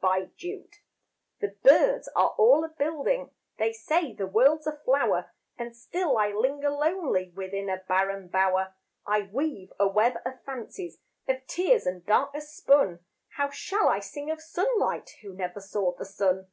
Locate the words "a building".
2.64-3.30